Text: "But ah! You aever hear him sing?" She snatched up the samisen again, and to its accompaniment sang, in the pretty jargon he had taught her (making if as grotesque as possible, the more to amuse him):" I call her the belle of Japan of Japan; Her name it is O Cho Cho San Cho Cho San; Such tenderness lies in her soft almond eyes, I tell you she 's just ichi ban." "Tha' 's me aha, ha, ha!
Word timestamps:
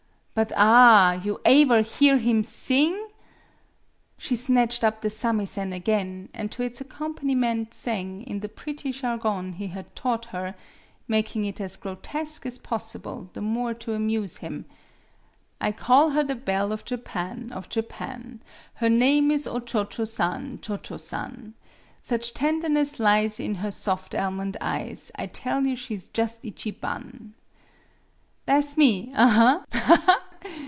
"But 0.41 0.53
ah! 0.55 1.19
You 1.21 1.41
aever 1.45 1.81
hear 1.81 2.17
him 2.17 2.41
sing?" 2.45 3.09
She 4.17 4.37
snatched 4.37 4.81
up 4.81 5.01
the 5.01 5.09
samisen 5.09 5.73
again, 5.75 6.29
and 6.33 6.49
to 6.53 6.63
its 6.63 6.79
accompaniment 6.79 7.73
sang, 7.73 8.23
in 8.23 8.39
the 8.39 8.47
pretty 8.47 8.93
jargon 8.93 9.51
he 9.53 9.67
had 9.67 9.93
taught 9.93 10.27
her 10.33 10.55
(making 11.05 11.43
if 11.43 11.59
as 11.59 11.75
grotesque 11.75 12.45
as 12.45 12.57
possible, 12.57 13.29
the 13.33 13.41
more 13.41 13.73
to 13.73 13.93
amuse 13.93 14.37
him):" 14.37 14.65
I 15.69 15.73
call 15.73 16.11
her 16.11 16.23
the 16.23 16.35
belle 16.35 16.71
of 16.71 16.85
Japan 16.85 17.51
of 17.51 17.67
Japan; 17.67 18.41
Her 18.75 18.89
name 18.89 19.31
it 19.31 19.35
is 19.35 19.47
O 19.47 19.59
Cho 19.59 19.83
Cho 19.83 20.05
San 20.05 20.59
Cho 20.61 20.77
Cho 20.77 20.95
San; 20.95 21.55
Such 22.01 22.33
tenderness 22.33 23.01
lies 23.01 23.37
in 23.37 23.55
her 23.55 23.69
soft 23.69 24.15
almond 24.15 24.55
eyes, 24.61 25.11
I 25.15 25.25
tell 25.25 25.65
you 25.67 25.75
she 25.75 25.97
's 25.97 26.07
just 26.07 26.45
ichi 26.45 26.71
ban." 26.71 27.33
"Tha' 28.47 28.57
's 28.63 28.75
me 28.75 29.13
aha, 29.15 29.63
ha, 29.71 30.03
ha! 30.07 30.17